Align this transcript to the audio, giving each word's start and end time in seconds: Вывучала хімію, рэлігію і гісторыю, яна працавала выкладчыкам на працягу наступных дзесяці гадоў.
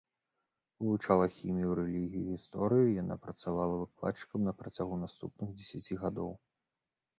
Вывучала 0.85 1.25
хімію, 1.35 1.75
рэлігію 1.79 2.21
і 2.23 2.31
гісторыю, 2.37 2.87
яна 3.03 3.19
працавала 3.27 3.77
выкладчыкам 3.83 4.47
на 4.49 4.53
працягу 4.65 4.95
наступных 5.05 5.49
дзесяці 5.61 5.93
гадоў. 6.05 6.31